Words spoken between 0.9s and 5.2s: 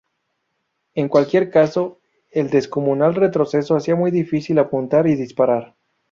En cualquier caso, el descomunal retroceso hacía muy difícil apuntar y